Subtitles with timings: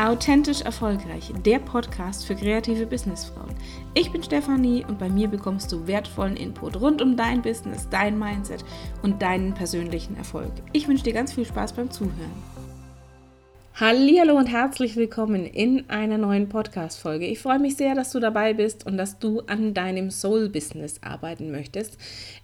[0.00, 3.54] Authentisch Erfolgreich, der Podcast für kreative Businessfrauen.
[3.92, 8.18] Ich bin Stefanie und bei mir bekommst du wertvollen Input rund um dein Business, dein
[8.18, 8.64] Mindset
[9.02, 10.52] und deinen persönlichen Erfolg.
[10.72, 12.32] Ich wünsche dir ganz viel Spaß beim Zuhören.
[13.74, 17.26] Hallo und herzlich willkommen in einer neuen Podcast Folge.
[17.26, 21.02] Ich freue mich sehr, dass du dabei bist und dass du an deinem Soul Business
[21.02, 21.98] arbeiten möchtest.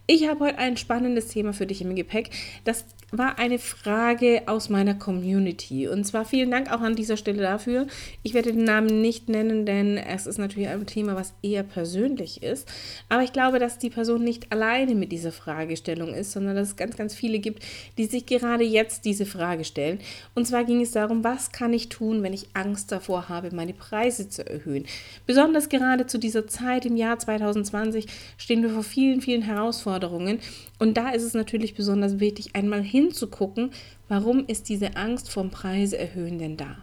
[0.07, 2.31] Ich habe heute ein spannendes Thema für dich im Gepäck.
[2.65, 5.87] Das war eine Frage aus meiner Community.
[5.87, 7.87] Und zwar vielen Dank auch an dieser Stelle dafür.
[8.25, 12.43] Ich werde den Namen nicht nennen, denn es ist natürlich ein Thema, was eher persönlich
[12.43, 12.69] ist.
[13.09, 16.77] Aber ich glaube, dass die Person nicht alleine mit dieser Fragestellung ist, sondern dass es
[16.77, 17.63] ganz, ganz viele gibt,
[17.97, 20.01] die sich gerade jetzt diese Frage stellen.
[20.35, 23.73] Und zwar ging es darum, was kann ich tun, wenn ich Angst davor habe, meine
[23.73, 24.85] Preise zu erhöhen.
[25.27, 30.41] Besonders gerade zu dieser Zeit im Jahr 2020 stehen wir vor vielen, vielen Herausforderungen.
[30.79, 33.71] Und da ist es natürlich besonders wichtig, einmal hinzugucken,
[34.09, 36.77] warum ist diese Angst vom Preise erhöhen denn da?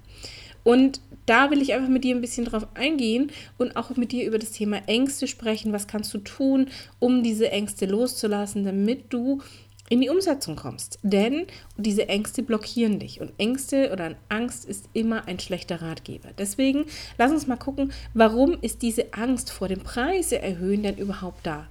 [0.64, 4.26] Und da will ich einfach mit dir ein bisschen drauf eingehen und auch mit dir
[4.26, 5.74] über das Thema Ängste sprechen.
[5.74, 6.68] Was kannst du tun,
[7.00, 9.42] um diese Ängste loszulassen, damit du
[9.90, 10.98] in die Umsetzung kommst.
[11.04, 11.46] Denn
[11.78, 13.22] diese Ängste blockieren dich.
[13.22, 16.30] Und Ängste oder Angst ist immer ein schlechter Ratgeber.
[16.38, 16.86] Deswegen
[17.18, 21.68] lass uns mal gucken, warum ist diese Angst vor dem Preise erhöhen denn überhaupt da?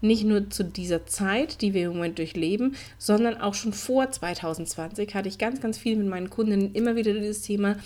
[0.00, 5.14] Nicht nur zu dieser Zeit, die wir im Moment durchleben, sondern auch schon vor 2020
[5.14, 7.76] hatte ich ganz, ganz viel mit meinen Kunden immer wieder dieses Thema,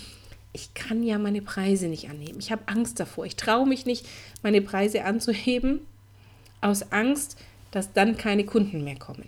[0.53, 2.39] ich kann ja meine Preise nicht anheben.
[2.39, 3.25] Ich habe Angst davor.
[3.25, 4.05] Ich traue mich nicht,
[4.43, 5.79] meine Preise anzuheben,
[6.61, 7.37] aus Angst,
[7.71, 9.25] dass dann keine Kunden mehr kommen.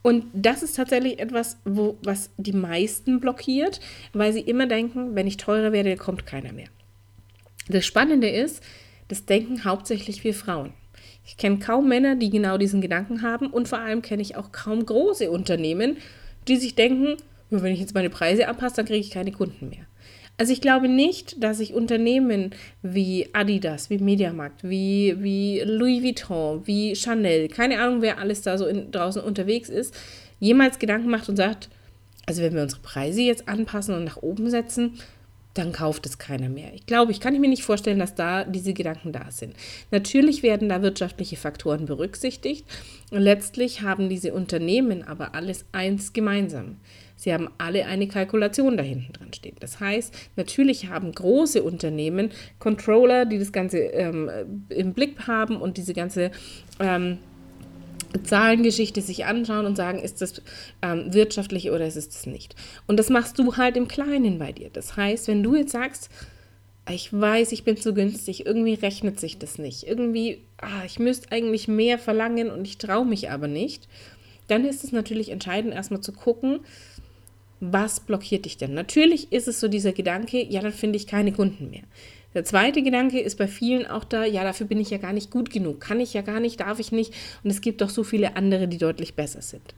[0.00, 3.80] Und das ist tatsächlich etwas, wo, was die meisten blockiert,
[4.14, 6.68] weil sie immer denken, wenn ich teurer werde, kommt keiner mehr.
[7.68, 8.62] Das Spannende ist,
[9.08, 10.72] das denken hauptsächlich wir Frauen.
[11.28, 14.50] Ich kenne kaum Männer, die genau diesen Gedanken haben und vor allem kenne ich auch
[14.50, 15.98] kaum große Unternehmen,
[16.48, 17.18] die sich denken,
[17.50, 19.84] wenn ich jetzt meine Preise anpasse, dann kriege ich keine Kunden mehr.
[20.38, 26.66] Also ich glaube nicht, dass sich Unternehmen wie Adidas, wie Mediamarkt, wie, wie Louis Vuitton,
[26.66, 29.94] wie Chanel, keine Ahnung, wer alles da so in, draußen unterwegs ist,
[30.40, 31.68] jemals Gedanken macht und sagt,
[32.24, 34.94] also wenn wir unsere Preise jetzt anpassen und nach oben setzen,
[35.58, 36.72] dann kauft es keiner mehr.
[36.74, 39.54] Ich glaube, ich kann mir nicht vorstellen, dass da diese Gedanken da sind.
[39.90, 42.64] Natürlich werden da wirtschaftliche Faktoren berücksichtigt.
[43.10, 46.76] Letztlich haben diese Unternehmen aber alles eins gemeinsam.
[47.16, 49.56] Sie haben alle eine Kalkulation da hinten dran stehen.
[49.58, 52.30] Das heißt, natürlich haben große Unternehmen
[52.60, 54.30] Controller, die das Ganze ähm,
[54.68, 56.30] im Blick haben und diese ganze
[56.78, 57.18] ähm,
[58.22, 60.42] Zahlengeschichte sich anschauen und sagen, ist das
[60.82, 62.56] ähm, wirtschaftlich oder ist es nicht.
[62.86, 64.70] Und das machst du halt im Kleinen bei dir.
[64.72, 66.10] Das heißt, wenn du jetzt sagst,
[66.90, 71.32] ich weiß, ich bin zu günstig, irgendwie rechnet sich das nicht, irgendwie, ah, ich müsste
[71.32, 73.88] eigentlich mehr verlangen und ich traue mich aber nicht,
[74.46, 76.60] dann ist es natürlich entscheidend, erstmal zu gucken,
[77.60, 78.72] was blockiert dich denn?
[78.72, 81.82] Natürlich ist es so dieser Gedanke, ja, dann finde ich keine Kunden mehr.
[82.34, 85.30] Der zweite Gedanke ist bei vielen auch da, ja, dafür bin ich ja gar nicht
[85.30, 87.14] gut genug, kann ich ja gar nicht, darf ich nicht.
[87.42, 89.74] Und es gibt doch so viele andere, die deutlich besser sind.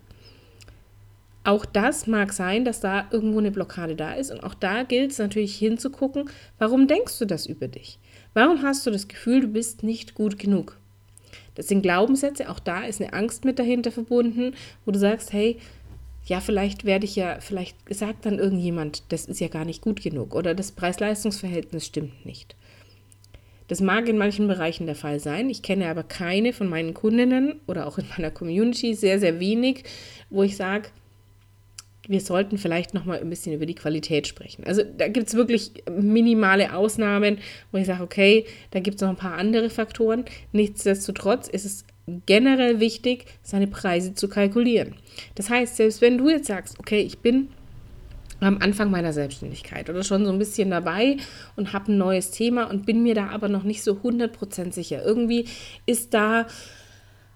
[1.43, 4.31] Auch das mag sein, dass da irgendwo eine Blockade da ist.
[4.31, 6.29] Und auch da gilt es natürlich hinzugucken,
[6.59, 7.99] warum denkst du das über dich?
[8.35, 10.77] Warum hast du das Gefühl, du bist nicht gut genug?
[11.55, 15.59] Das sind Glaubenssätze, auch da ist eine Angst mit dahinter verbunden, wo du sagst, hey,
[16.25, 20.03] ja, vielleicht werde ich ja, vielleicht sagt dann irgendjemand, das ist ja gar nicht gut
[20.03, 22.55] genug oder das Preis-Leistungs-Verhältnis stimmt nicht.
[23.69, 25.49] Das mag in manchen Bereichen der Fall sein.
[25.49, 29.85] Ich kenne aber keine von meinen Kundinnen oder auch in meiner Community sehr, sehr wenig,
[30.29, 30.89] wo ich sage,
[32.09, 34.65] wir sollten vielleicht noch mal ein bisschen über die Qualität sprechen.
[34.65, 37.39] Also da gibt es wirklich minimale Ausnahmen,
[37.71, 40.25] wo ich sage, okay, da gibt es noch ein paar andere Faktoren.
[40.51, 41.85] Nichtsdestotrotz ist es
[42.27, 44.95] generell wichtig, seine Preise zu kalkulieren.
[45.35, 47.49] Das heißt, selbst wenn du jetzt sagst, okay, ich bin
[48.41, 51.19] am Anfang meiner Selbstständigkeit oder schon so ein bisschen dabei
[51.57, 55.05] und habe ein neues Thema und bin mir da aber noch nicht so 100% sicher.
[55.05, 55.47] Irgendwie
[55.87, 56.47] ist da,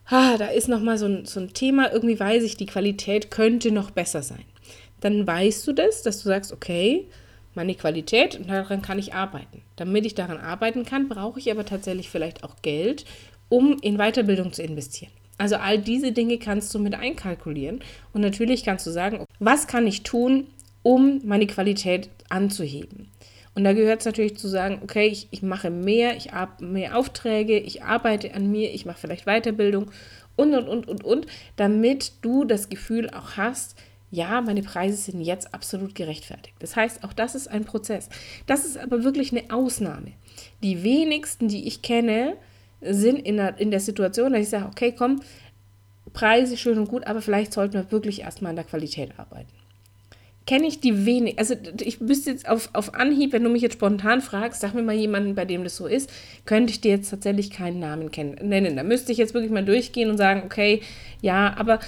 [0.06, 3.70] ah, da ist nochmal so ein, so ein Thema, irgendwie weiß ich, die Qualität könnte
[3.70, 4.44] noch besser sein.
[5.00, 7.06] Dann weißt du das, dass du sagst, okay,
[7.54, 9.62] meine Qualität und daran kann ich arbeiten.
[9.76, 13.04] Damit ich daran arbeiten kann, brauche ich aber tatsächlich vielleicht auch Geld,
[13.48, 15.12] um in Weiterbildung zu investieren.
[15.36, 17.80] Also all diese Dinge kannst du mit einkalkulieren
[18.12, 20.46] und natürlich kannst du sagen, was kann ich tun,
[20.82, 23.08] um meine Qualität anzuheben.
[23.54, 26.96] Und da gehört es natürlich zu sagen, okay, ich, ich mache mehr, ich habe mehr
[26.96, 29.90] Aufträge, ich arbeite an mir, ich mache vielleicht Weiterbildung
[30.36, 31.26] und, und, und, und, und,
[31.56, 33.76] damit du das Gefühl auch hast,
[34.10, 36.54] ja, meine Preise sind jetzt absolut gerechtfertigt.
[36.60, 38.08] Das heißt, auch das ist ein Prozess.
[38.46, 40.12] Das ist aber wirklich eine Ausnahme.
[40.62, 42.36] Die wenigsten, die ich kenne,
[42.90, 45.20] sind in der, in der Situation, dass ich sage, okay, komm,
[46.12, 49.52] Preise schön und gut, aber vielleicht sollten wir wirklich erstmal an der Qualität arbeiten.
[50.46, 51.38] kenne ich die wenig.
[51.38, 54.82] Also ich müsste jetzt auf, auf Anhieb, wenn du mich jetzt spontan fragst, sag mir
[54.82, 56.10] mal jemanden, bei dem das so ist,
[56.44, 58.76] könnte ich dir jetzt tatsächlich keinen Namen kennen, nennen.
[58.76, 60.82] Da müsste ich jetzt wirklich mal durchgehen und sagen, okay,
[61.22, 61.80] ja, aber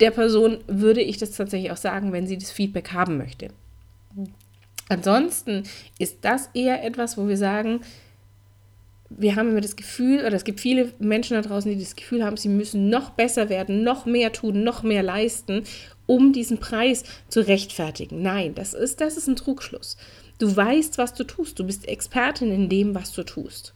[0.00, 3.48] der Person würde ich das tatsächlich auch sagen, wenn sie das Feedback haben möchte.
[4.88, 5.64] Ansonsten
[5.98, 7.80] ist das eher etwas, wo wir sagen,
[9.10, 12.24] wir haben immer das Gefühl, oder es gibt viele Menschen da draußen, die das Gefühl
[12.24, 15.64] haben, sie müssen noch besser werden, noch mehr tun, noch mehr leisten,
[16.06, 18.22] um diesen Preis zu rechtfertigen.
[18.22, 19.96] Nein, das ist, das ist ein Trugschluss.
[20.38, 21.58] Du weißt, was du tust.
[21.58, 23.72] Du bist Expertin in dem, was du tust.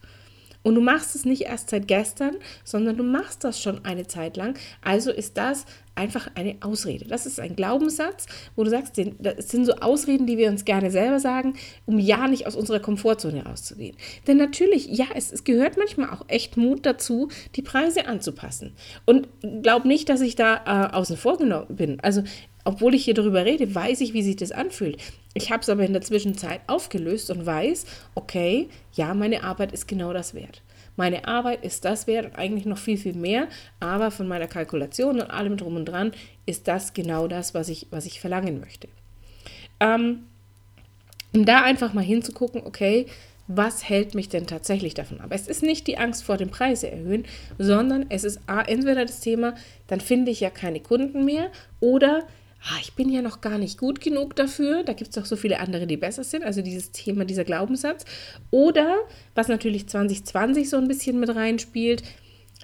[0.61, 4.35] Und du machst es nicht erst seit gestern, sondern du machst das schon eine Zeit
[4.35, 4.57] lang.
[4.81, 5.65] Also ist das
[5.95, 7.05] einfach eine Ausrede.
[7.05, 8.25] Das ist ein Glaubenssatz,
[8.55, 12.27] wo du sagst, das sind so Ausreden, die wir uns gerne selber sagen, um ja
[12.27, 13.95] nicht aus unserer Komfortzone rauszugehen.
[14.27, 18.73] Denn natürlich, ja, es, es gehört manchmal auch echt Mut dazu, die Preise anzupassen.
[19.05, 19.27] Und
[19.61, 21.37] glaub nicht, dass ich da äh, außen vor
[21.69, 21.99] bin.
[22.01, 22.23] Also
[22.65, 24.97] obwohl ich hier darüber rede, weiß ich, wie sich das anfühlt.
[25.33, 27.85] Ich habe es aber in der Zwischenzeit aufgelöst und weiß,
[28.15, 30.61] okay, ja, meine Arbeit ist genau das wert.
[30.95, 33.47] Meine Arbeit ist das wert und eigentlich noch viel, viel mehr,
[33.79, 36.11] aber von meiner Kalkulation und allem drum und dran
[36.45, 38.89] ist das genau das, was ich, was ich verlangen möchte.
[39.79, 40.25] Ähm,
[41.33, 43.05] um da einfach mal hinzugucken, okay,
[43.47, 45.29] was hält mich denn tatsächlich davon ab?
[45.31, 47.25] Es ist nicht die Angst vor dem Preise erhöhen,
[47.57, 49.55] sondern es ist entweder das Thema,
[49.87, 51.49] dann finde ich ja keine Kunden mehr
[51.79, 52.27] oder
[52.81, 54.83] ich bin ja noch gar nicht gut genug dafür.
[54.83, 56.43] Da gibt es doch so viele andere, die besser sind.
[56.43, 58.05] Also dieses Thema, dieser Glaubenssatz.
[58.51, 58.97] Oder,
[59.35, 62.03] was natürlich 2020 so ein bisschen mit reinspielt,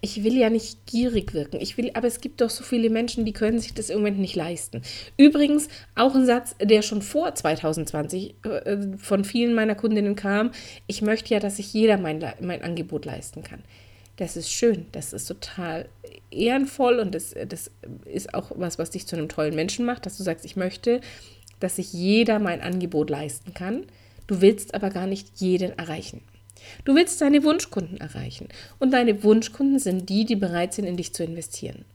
[0.01, 1.59] ich will ja nicht gierig wirken.
[1.61, 4.19] Ich will, aber es gibt doch so viele Menschen, die können sich das im Moment
[4.19, 4.81] nicht leisten.
[5.17, 10.51] Übrigens auch ein Satz, der schon vor 2020 äh, von vielen meiner Kundinnen kam.
[10.87, 13.63] Ich möchte ja, dass sich jeder mein, mein Angebot leisten kann.
[14.17, 15.87] Das ist schön, das ist total
[16.35, 17.71] ehrenvoll und das, das
[18.05, 21.01] ist auch was, was dich zu einem tollen Menschen macht, dass du sagst, ich möchte,
[21.59, 23.85] dass sich jeder mein Angebot leisten kann.
[24.27, 26.21] Du willst aber gar nicht jeden erreichen.
[26.83, 28.49] Du willst deine Wunschkunden erreichen.
[28.79, 31.85] Und deine Wunschkunden sind die, die bereit sind, in dich zu investieren.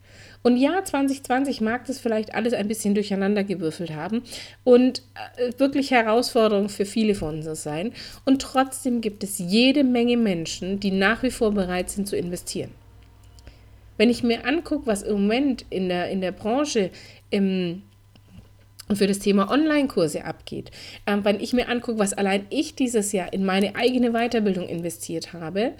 [0.42, 4.22] Und ja, 2020 mag das vielleicht alles ein bisschen durcheinander gewürfelt haben
[4.64, 5.02] und
[5.36, 7.92] äh, wirklich Herausforderung für viele von uns sein.
[8.24, 12.70] Und trotzdem gibt es jede Menge Menschen, die nach wie vor bereit sind zu investieren.
[14.00, 16.88] Wenn ich mir angucke, was im Moment in der, in der Branche
[17.28, 17.82] im
[18.94, 20.70] für das Thema Online-Kurse abgeht.
[21.06, 25.34] Ähm, wenn ich mir angucke, was allein ich dieses Jahr in meine eigene Weiterbildung investiert
[25.34, 25.72] habe,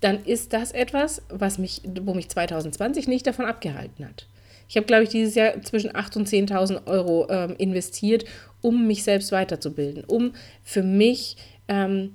[0.00, 4.26] dann ist das etwas, was mich, wo mich 2020 nicht davon abgehalten hat.
[4.68, 8.26] Ich habe, glaube ich, dieses Jahr zwischen 8.000 und 10.000 Euro ähm, investiert,
[8.60, 11.38] um mich selbst weiterzubilden, um für mich
[11.68, 12.10] ähm,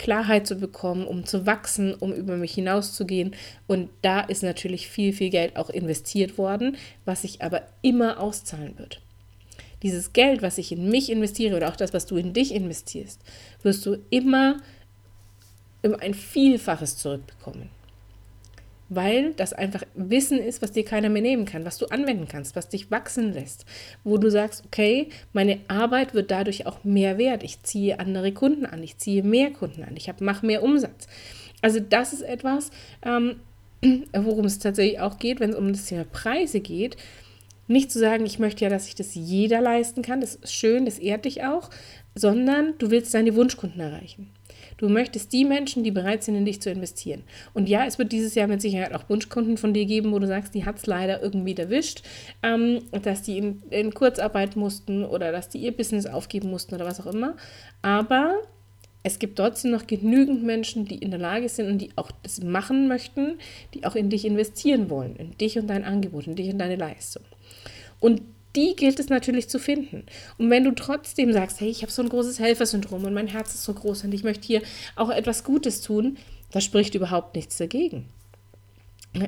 [0.00, 3.36] Klarheit zu bekommen, um zu wachsen, um über mich hinauszugehen.
[3.66, 8.78] Und da ist natürlich viel, viel Geld auch investiert worden, was sich aber immer auszahlen
[8.78, 9.02] wird.
[9.82, 13.20] Dieses Geld, was ich in mich investiere oder auch das, was du in dich investierst,
[13.62, 14.56] wirst du immer
[15.82, 17.68] ein Vielfaches zurückbekommen.
[18.92, 22.56] Weil das einfach Wissen ist, was dir keiner mehr nehmen kann, was du anwenden kannst,
[22.56, 23.64] was dich wachsen lässt,
[24.02, 27.44] wo du sagst, okay, meine Arbeit wird dadurch auch mehr wert.
[27.44, 31.06] Ich ziehe andere Kunden an, ich ziehe mehr Kunden an, ich mache mehr Umsatz.
[31.62, 32.70] Also das ist etwas,
[33.02, 33.36] ähm,
[34.12, 36.96] worum es tatsächlich auch geht, wenn es um das Thema Preise geht.
[37.68, 40.84] Nicht zu sagen, ich möchte ja, dass sich das jeder leisten kann, das ist schön,
[40.84, 41.70] das ehrt dich auch,
[42.16, 44.30] sondern du willst deine Wunschkunden erreichen.
[44.80, 47.22] Du möchtest die Menschen, die bereit sind, in dich zu investieren.
[47.52, 50.26] Und ja, es wird dieses Jahr mit Sicherheit auch Wunschkunden von dir geben, wo du
[50.26, 52.02] sagst, die hat es leider irgendwie erwischt,
[52.42, 56.86] ähm, dass die in, in Kurzarbeit mussten oder dass die ihr Business aufgeben mussten oder
[56.86, 57.36] was auch immer.
[57.82, 58.36] Aber
[59.02, 62.42] es gibt trotzdem noch genügend Menschen, die in der Lage sind und die auch das
[62.42, 63.34] machen möchten,
[63.74, 66.76] die auch in dich investieren wollen, in dich und dein Angebot, in dich und deine
[66.76, 67.24] Leistung.
[67.98, 68.22] Und
[68.56, 70.04] die gilt es natürlich zu finden.
[70.38, 73.54] Und wenn du trotzdem sagst, hey, ich habe so ein großes Helfersyndrom und mein Herz
[73.54, 74.62] ist so groß und ich möchte hier
[74.96, 76.18] auch etwas Gutes tun,
[76.50, 78.06] da spricht überhaupt nichts dagegen.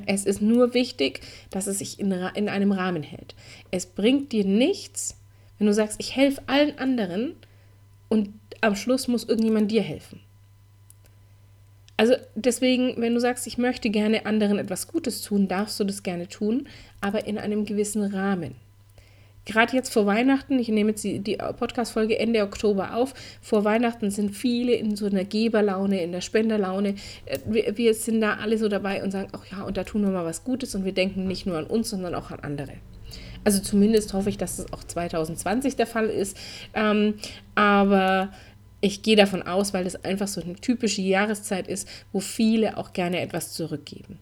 [0.05, 3.35] Es ist nur wichtig, dass es sich in, in einem Rahmen hält.
[3.71, 5.17] Es bringt dir nichts,
[5.57, 7.35] wenn du sagst, ich helfe allen anderen
[8.07, 8.29] und
[8.61, 10.21] am Schluss muss irgendjemand dir helfen.
[11.97, 16.01] Also deswegen, wenn du sagst, ich möchte gerne anderen etwas Gutes tun, darfst du das
[16.01, 16.67] gerne tun,
[17.01, 18.55] aber in einem gewissen Rahmen
[19.45, 24.35] gerade jetzt vor Weihnachten, ich nehme jetzt die, Podcast-Folge Ende Oktober auf, vor Weihnachten sind
[24.35, 26.95] viele in so einer Geberlaune, in der Spenderlaune.
[27.25, 30.03] Äh, wir, wir sind da alle so dabei und sagen, ach ja, und da tun
[30.03, 32.73] wir mal was Gutes und wir denken nicht nur an uns, sondern auch an andere.
[33.43, 36.37] Also zumindest hoffe ich, dass das auch 2020 der Fall ist.
[36.73, 37.15] Ähm,
[37.55, 38.31] aber
[38.79, 42.93] ich gehe davon aus, weil das einfach so eine typische Jahreszeit ist, wo viele auch
[42.93, 44.19] gerne etwas zurückgeben.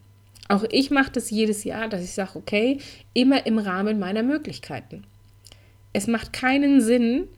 [0.48, 2.78] Auch ich mache das jedes Jahr, dass ich sage, okay,
[3.14, 5.04] immer im Rahmen meiner Möglichkeiten.
[5.92, 7.28] Es macht keinen Sinn,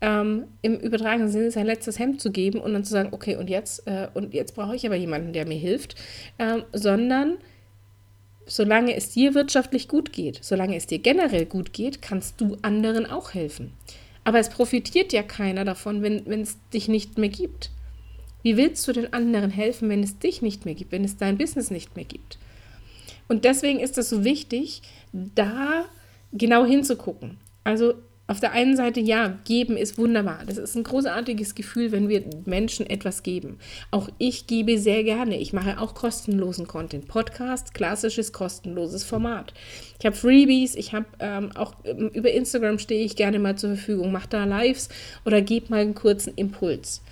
[0.00, 3.48] ähm, im übertragenen Sinne sein letztes Hemd zu geben und dann zu sagen, okay, und
[3.48, 5.94] jetzt, äh, und jetzt brauche ich aber jemanden, der mir hilft,
[6.38, 7.38] ähm, sondern
[8.46, 13.06] solange es dir wirtschaftlich gut geht, solange es dir generell gut geht, kannst du anderen
[13.06, 13.72] auch helfen.
[14.24, 17.70] Aber es profitiert ja keiner davon, wenn es dich nicht mehr gibt.
[18.42, 21.38] Wie willst du den anderen helfen, wenn es dich nicht mehr gibt, wenn es dein
[21.38, 22.38] Business nicht mehr gibt?
[23.28, 25.84] Und deswegen ist es so wichtig, da
[26.32, 27.38] genau hinzugucken.
[27.64, 27.94] Also
[28.28, 30.44] auf der einen Seite, ja, geben ist wunderbar.
[30.46, 33.58] Das ist ein großartiges Gefühl, wenn wir Menschen etwas geben.
[33.90, 35.38] Auch ich gebe sehr gerne.
[35.38, 37.08] Ich mache auch kostenlosen Content.
[37.08, 39.52] Podcast, klassisches kostenloses Format.
[39.98, 43.76] Ich habe Freebies, ich habe ähm, auch ähm, über Instagram stehe ich gerne mal zur
[43.76, 44.88] Verfügung, mache da Lives
[45.26, 47.02] oder gebe mal einen kurzen Impuls.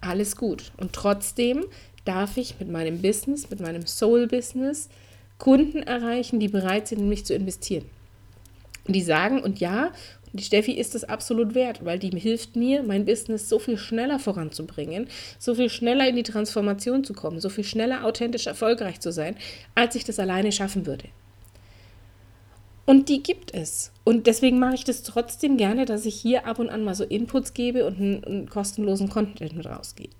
[0.00, 0.70] Alles gut.
[0.76, 1.64] Und trotzdem
[2.04, 4.90] darf ich mit meinem Business, mit meinem Soul-Business
[5.38, 7.84] Kunden erreichen, die bereit sind, in mich zu investieren.
[8.88, 9.92] Die sagen, und ja,
[10.32, 14.18] die Steffi ist es absolut wert, weil die hilft mir, mein Business so viel schneller
[14.18, 19.12] voranzubringen, so viel schneller in die Transformation zu kommen, so viel schneller authentisch erfolgreich zu
[19.12, 19.36] sein,
[19.74, 21.04] als ich das alleine schaffen würde.
[22.86, 23.92] Und die gibt es.
[24.04, 27.04] Und deswegen mache ich das trotzdem gerne, dass ich hier ab und an mal so
[27.04, 30.14] Inputs gebe und einen, einen kostenlosen Content mit rausgebe.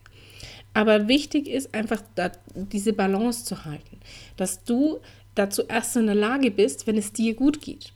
[0.75, 3.99] Aber wichtig ist einfach da, diese Balance zu halten,
[4.37, 4.99] dass du
[5.35, 7.93] dazu erst in der Lage bist, wenn es dir gut geht.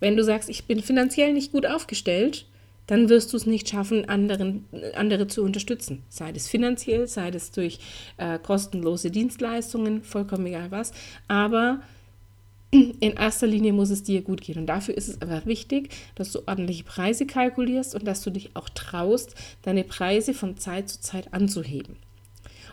[0.00, 2.46] Wenn du sagst, ich bin finanziell nicht gut aufgestellt,
[2.86, 4.64] dann wirst du es nicht schaffen, anderen,
[4.96, 6.02] andere zu unterstützen.
[6.08, 7.78] Sei es finanziell, sei es durch
[8.16, 10.92] äh, kostenlose Dienstleistungen, vollkommen egal was.
[11.28, 11.82] Aber
[12.72, 14.58] in erster Linie muss es dir gut gehen.
[14.58, 18.50] Und dafür ist es einfach wichtig, dass du ordentliche Preise kalkulierst und dass du dich
[18.54, 21.96] auch traust, deine Preise von Zeit zu Zeit anzuheben.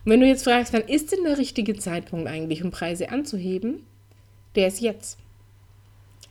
[0.03, 3.83] Und wenn du jetzt fragst, wann ist denn der richtige Zeitpunkt eigentlich, um Preise anzuheben?
[4.55, 5.19] Der ist jetzt.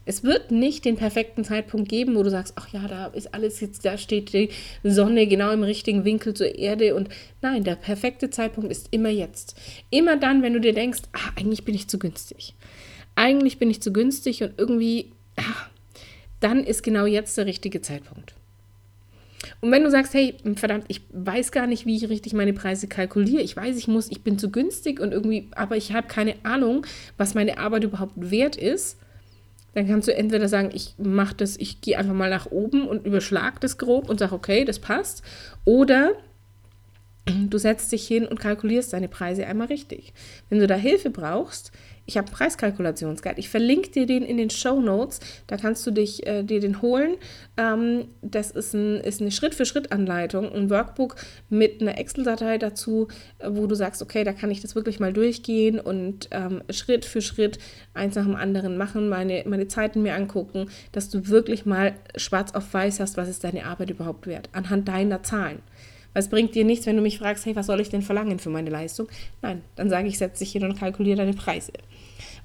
[0.08, 3.60] Es wird nicht den perfekten Zeitpunkt geben, wo du sagst, ach ja, da ist alles
[3.60, 4.50] jetzt, da steht die
[4.84, 7.08] Sonne genau im richtigen Winkel zur Erde und
[7.42, 9.56] nein, der perfekte Zeitpunkt ist immer jetzt.
[9.90, 12.54] Immer dann, wenn du dir denkst, ach, eigentlich bin ich zu günstig.
[13.16, 15.68] Eigentlich bin ich zu günstig und irgendwie, ach,
[16.38, 18.34] dann ist genau jetzt der richtige Zeitpunkt.
[19.60, 22.86] Und wenn du sagst, hey, verdammt, ich weiß gar nicht, wie ich richtig meine Preise
[22.86, 23.42] kalkuliere.
[23.42, 26.86] Ich weiß, ich muss, ich bin zu günstig und irgendwie, aber ich habe keine Ahnung,
[27.16, 28.98] was meine Arbeit überhaupt wert ist
[29.76, 33.04] dann kannst du entweder sagen, ich mache das, ich gehe einfach mal nach oben und
[33.04, 35.22] überschlag das grob und sage, okay, das passt.
[35.66, 36.12] Oder
[37.26, 40.14] du setzt dich hin und kalkulierst deine Preise einmal richtig.
[40.48, 41.72] Wenn du da Hilfe brauchst,
[42.06, 43.38] ich habe Preiskalkulationsguide.
[43.38, 45.20] Ich verlinke dir den in den Show Notes.
[45.48, 47.16] Da kannst du dich, äh, dir den holen.
[47.56, 51.16] Ähm, das ist, ein, ist eine Schritt-für-Schritt-Anleitung, ein Workbook
[51.48, 53.08] mit einer Excel-Datei dazu,
[53.38, 57.04] äh, wo du sagst, okay, da kann ich das wirklich mal durchgehen und ähm, Schritt
[57.04, 57.58] für Schritt
[57.92, 62.54] eins nach dem anderen machen, meine, meine Zeiten mir angucken, dass du wirklich mal schwarz
[62.54, 65.60] auf weiß hast, was ist deine Arbeit überhaupt wert, anhand deiner Zahlen.
[66.16, 68.48] Was bringt dir nichts, wenn du mich fragst, hey, was soll ich denn verlangen für
[68.48, 69.06] meine Leistung?
[69.42, 71.72] Nein, dann sage ich, setz dich hin und kalkuliere deine Preise.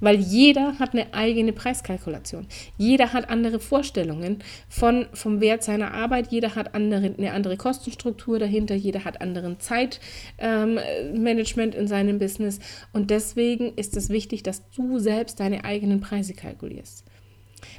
[0.01, 2.47] Weil jeder hat eine eigene Preiskalkulation.
[2.77, 6.33] Jeder hat andere Vorstellungen von, vom Wert seiner Arbeit.
[6.33, 8.75] Jeder hat andere, eine andere Kostenstruktur dahinter.
[8.75, 12.59] Jeder hat anderen Zeitmanagement ähm, in seinem Business.
[12.91, 17.05] Und deswegen ist es wichtig, dass du selbst deine eigenen Preise kalkulierst.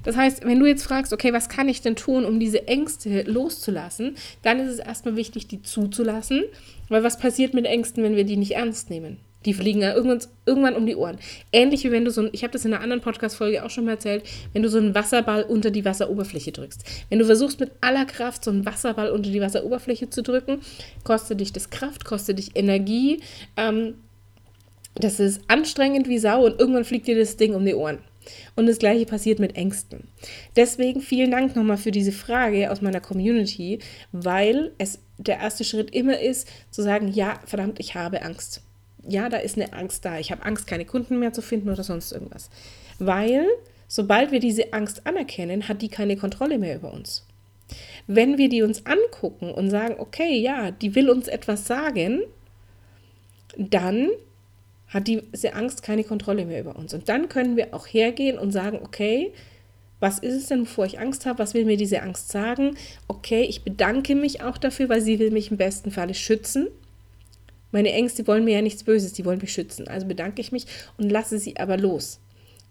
[0.04, 3.22] Das heißt, wenn du jetzt fragst, okay, was kann ich denn tun, um diese Ängste
[3.22, 6.44] loszulassen, dann ist es erstmal wichtig, die zuzulassen,
[6.88, 9.18] weil was passiert mit Ängsten, wenn wir die nicht ernst nehmen?
[9.44, 11.18] Die fliegen ja irgendwann, irgendwann um die Ohren.
[11.52, 13.84] Ähnlich wie wenn du so ein, ich habe das in einer anderen Podcast-Folge auch schon
[13.84, 16.84] mal erzählt, wenn du so einen Wasserball unter die Wasseroberfläche drückst.
[17.08, 20.61] Wenn du versuchst mit aller Kraft so einen Wasserball unter die Wasseroberfläche zu drücken,
[21.02, 23.20] kostet dich das Kraft, kostet dich Energie.
[23.56, 23.94] Ähm,
[24.94, 27.99] das ist anstrengend wie Sau und irgendwann fliegt dir das Ding um die Ohren.
[28.56, 30.08] Und das gleiche passiert mit Ängsten.
[30.56, 33.78] Deswegen vielen Dank nochmal für diese Frage aus meiner Community,
[34.12, 38.62] weil es der erste Schritt immer ist, zu sagen, ja, verdammt, ich habe Angst.
[39.06, 40.18] Ja, da ist eine Angst da.
[40.18, 42.50] Ich habe Angst, keine Kunden mehr zu finden oder sonst irgendwas.
[42.98, 43.46] Weil,
[43.88, 47.26] sobald wir diese Angst anerkennen, hat die keine Kontrolle mehr über uns.
[48.06, 52.22] Wenn wir die uns angucken und sagen, okay, ja, die will uns etwas sagen,
[53.56, 54.10] dann
[54.92, 56.92] hat diese Angst keine Kontrolle mehr über uns.
[56.92, 59.32] Und dann können wir auch hergehen und sagen, okay,
[60.00, 61.38] was ist es denn, wovor ich Angst habe?
[61.38, 62.76] Was will mir diese Angst sagen?
[63.08, 66.68] Okay, ich bedanke mich auch dafür, weil sie will mich im besten Falle schützen.
[67.70, 69.88] Meine Ängste wollen mir ja nichts Böses, die wollen mich schützen.
[69.88, 70.66] Also bedanke ich mich
[70.99, 72.18] und lasse sie aber los.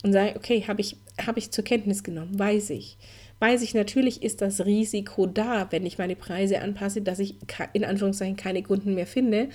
[0.04, 2.98] Und sage, okay, habe ich, hab ich zur Kenntnis genommen, weiß ich.
[3.40, 7.36] Weiß ich, natürlich ist das Risiko da, wenn ich meine Preise anpasse, dass ich
[7.74, 9.50] in Anführungszeichen keine Kunden mehr finde.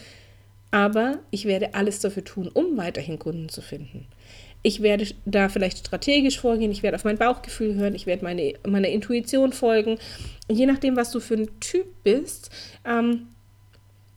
[0.77, 4.07] Aber ich werde alles dafür tun, um weiterhin Kunden zu finden.
[4.63, 8.53] Ich werde da vielleicht strategisch vorgehen, ich werde auf mein Bauchgefühl hören, ich werde meine,
[8.69, 9.97] meiner Intuition folgen.
[10.51, 12.51] Je nachdem, was du für ein Typ bist,
[12.85, 13.29] ähm,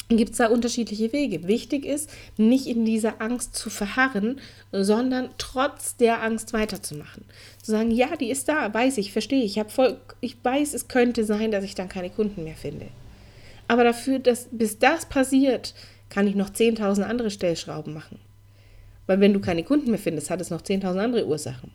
[0.09, 1.47] gibt es da unterschiedliche Wege.
[1.47, 4.41] Wichtig ist, nicht in dieser Angst zu verharren,
[4.73, 7.23] sondern trotz der Angst weiterzumachen.
[7.63, 10.89] Zu sagen, ja, die ist da, weiß ich, verstehe ich, ich, voll, ich weiß, es
[10.89, 12.87] könnte sein, dass ich dann keine Kunden mehr finde.
[13.69, 15.73] Aber dafür, dass bis das passiert,
[16.09, 18.19] kann ich noch 10.000 andere Stellschrauben machen.
[19.07, 21.71] Weil wenn du keine Kunden mehr findest, hat es noch 10.000 andere Ursachen.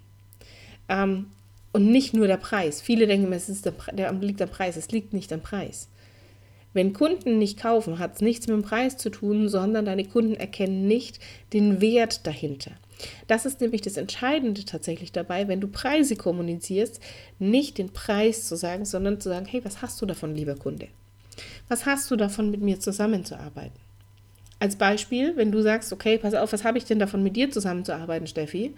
[0.89, 1.27] Ähm,
[1.73, 2.81] und nicht nur der Preis.
[2.81, 4.77] Viele denken, es ist der, der liegt am Preis.
[4.77, 5.89] Es liegt nicht am Preis.
[6.73, 10.35] Wenn Kunden nicht kaufen, hat es nichts mit dem Preis zu tun, sondern deine Kunden
[10.35, 11.21] erkennen nicht
[11.53, 12.73] den Wert dahinter.
[13.27, 17.01] Das ist nämlich das Entscheidende tatsächlich dabei, wenn du Preise kommunizierst,
[17.39, 20.89] nicht den Preis zu sagen, sondern zu sagen, hey, was hast du davon, lieber Kunde?
[21.69, 23.79] Was hast du davon, mit mir zusammenzuarbeiten?
[24.65, 27.51] Als Beispiel, wenn du sagst, okay, pass auf, was habe ich denn davon, mit dir
[27.51, 28.73] zusammenzuarbeiten, Steffi?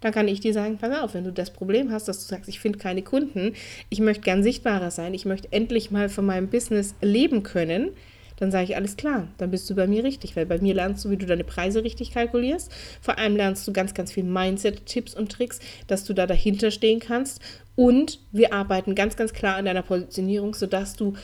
[0.00, 2.48] dann kann ich dir sagen, pass auf, wenn du das Problem hast, dass du sagst,
[2.48, 3.54] ich finde keine Kunden,
[3.88, 7.90] ich möchte gern sichtbarer sein, ich möchte endlich mal von meinem Business leben können,
[8.36, 11.04] dann sage ich, alles klar, dann bist du bei mir richtig, weil bei mir lernst
[11.04, 12.70] du, wie du deine Preise richtig kalkulierst.
[13.00, 17.00] Vor allem lernst du ganz, ganz viel Mindset-Tipps und Tricks, dass du da dahinter stehen
[17.00, 17.40] kannst.
[17.74, 21.14] Und wir arbeiten ganz, ganz klar an deiner Positionierung, sodass du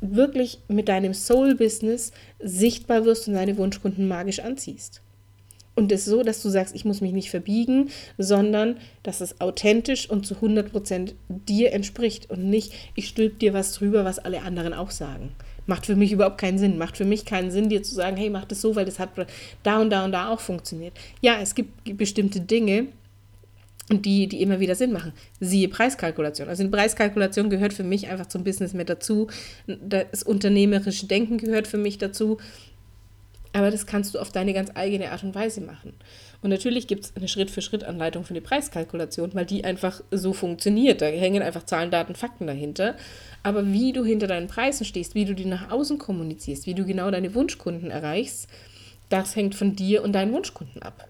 [0.00, 5.02] wirklich mit deinem Soul-Business sichtbar wirst und deine Wunschkunden magisch anziehst.
[5.74, 9.40] Und es ist so, dass du sagst, ich muss mich nicht verbiegen, sondern dass es
[9.40, 14.42] authentisch und zu 100% dir entspricht und nicht, ich stülp dir was drüber, was alle
[14.42, 15.30] anderen auch sagen.
[15.66, 16.78] Macht für mich überhaupt keinen Sinn.
[16.78, 19.10] Macht für mich keinen Sinn, dir zu sagen, hey, mach das so, weil das hat
[19.62, 20.94] da und da und da auch funktioniert.
[21.20, 22.86] Ja, es gibt bestimmte Dinge,
[23.90, 25.12] die, die immer wieder Sinn machen.
[25.40, 26.48] Siehe Preiskalkulation.
[26.48, 29.28] Also in Preiskalkulation gehört für mich einfach zum Business mit dazu.
[29.66, 32.38] Das unternehmerische Denken gehört für mich dazu.
[33.54, 35.94] Aber das kannst du auf deine ganz eigene Art und Weise machen.
[36.42, 41.00] Und natürlich gibt es eine Schritt-für-Schritt-Anleitung für die Preiskalkulation, weil die einfach so funktioniert.
[41.00, 42.94] Da hängen einfach Zahlen, Daten, Fakten dahinter.
[43.42, 46.84] Aber wie du hinter deinen Preisen stehst, wie du die nach außen kommunizierst, wie du
[46.84, 48.48] genau deine Wunschkunden erreichst,
[49.08, 51.08] das hängt von dir und deinen Wunschkunden ab.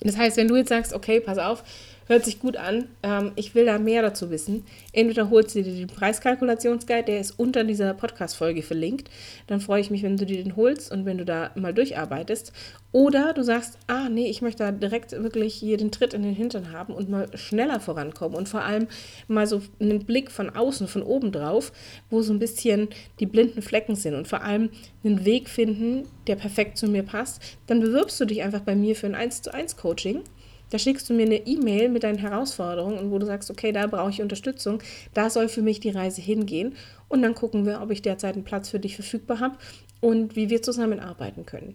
[0.00, 1.62] Das heißt, wenn du jetzt sagst, okay, pass auf,
[2.10, 2.88] Hört sich gut an.
[3.04, 4.64] Ähm, ich will da mehr dazu wissen.
[4.92, 9.08] Entweder holst du dir den Preiskalkulationsguide, der ist unter dieser Podcast-Folge verlinkt.
[9.46, 12.52] Dann freue ich mich, wenn du dir den holst und wenn du da mal durcharbeitest.
[12.90, 16.34] Oder du sagst, ah, nee, ich möchte da direkt wirklich hier den Tritt in den
[16.34, 18.88] Hintern haben und mal schneller vorankommen und vor allem
[19.28, 21.70] mal so einen Blick von außen, von oben drauf,
[22.10, 22.88] wo so ein bisschen
[23.20, 24.70] die blinden Flecken sind und vor allem
[25.04, 27.40] einen Weg finden, der perfekt zu mir passt.
[27.68, 30.24] Dann bewirbst du dich einfach bei mir für ein 1 zu 1 Coaching.
[30.70, 33.86] Da schickst du mir eine E-Mail mit deinen Herausforderungen und wo du sagst, okay, da
[33.86, 34.82] brauche ich Unterstützung,
[35.14, 36.74] da soll für mich die Reise hingehen.
[37.08, 39.56] Und dann gucken wir, ob ich derzeit einen Platz für dich verfügbar habe
[40.00, 41.74] und wie wir zusammenarbeiten können.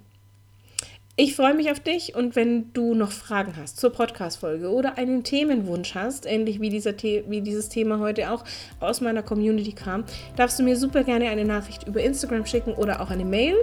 [1.18, 5.24] Ich freue mich auf dich und wenn du noch Fragen hast zur Podcast-Folge oder einen
[5.24, 8.44] Themenwunsch hast, ähnlich wie, dieser The wie dieses Thema heute auch
[8.82, 10.04] aus meiner Community kam,
[10.36, 13.56] darfst du mir super gerne eine Nachricht über Instagram schicken oder auch eine Mail.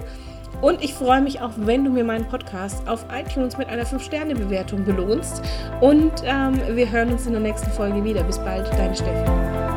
[0.61, 4.85] Und ich freue mich auch, wenn du mir meinen Podcast auf iTunes mit einer 5-Sterne-Bewertung
[4.85, 5.43] belohnst.
[5.81, 8.23] Und ähm, wir hören uns in der nächsten Folge wieder.
[8.23, 9.72] Bis bald, deine Steffi.